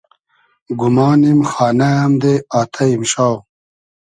[0.79, 3.35] گومانیم خانۂ امدې آتݷ ایمشاو